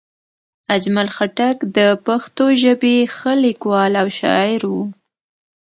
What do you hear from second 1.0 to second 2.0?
خټک د